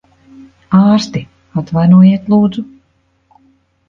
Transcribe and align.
Ārsti! 0.77 1.19
Atvainojiet, 1.61 2.31
lūdzu. 2.35 2.65